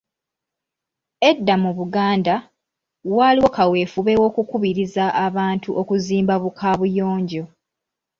Edda 1.29 1.53
mu 1.63 1.71
Buganda, 1.77 2.35
waaliwo 3.15 3.49
kaweefube 3.55 4.13
w‘okukubiriza 4.21 5.03
abantu 5.25 5.69
okuzimba 5.81 6.33
bu 6.41 6.49
Kabuyonjo. 6.59 7.43